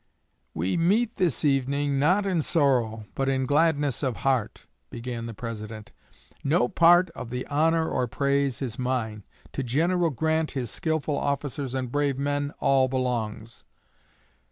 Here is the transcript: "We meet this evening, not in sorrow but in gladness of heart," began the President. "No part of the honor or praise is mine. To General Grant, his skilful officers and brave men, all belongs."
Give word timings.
"We 0.55 0.77
meet 0.77 1.17
this 1.17 1.45
evening, 1.45 1.99
not 1.99 2.25
in 2.25 2.41
sorrow 2.41 3.05
but 3.13 3.29
in 3.29 3.45
gladness 3.45 4.01
of 4.01 4.17
heart," 4.25 4.65
began 4.89 5.27
the 5.27 5.35
President. 5.35 5.91
"No 6.43 6.67
part 6.67 7.11
of 7.11 7.29
the 7.29 7.45
honor 7.45 7.87
or 7.87 8.07
praise 8.07 8.63
is 8.63 8.79
mine. 8.79 9.23
To 9.51 9.61
General 9.61 10.09
Grant, 10.09 10.53
his 10.53 10.71
skilful 10.71 11.19
officers 11.19 11.75
and 11.75 11.91
brave 11.91 12.17
men, 12.17 12.51
all 12.59 12.87
belongs." 12.87 13.63